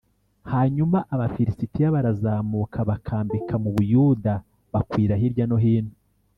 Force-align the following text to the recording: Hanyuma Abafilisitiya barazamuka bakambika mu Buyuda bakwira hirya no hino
Hanyuma 0.51 0.97
Abafilisitiya 1.13 1.93
barazamuka 1.95 2.79
bakambika 2.89 3.53
mu 3.63 3.69
Buyuda 3.75 4.33
bakwira 4.73 5.13
hirya 5.21 5.45
no 5.49 5.57
hino 5.63 5.93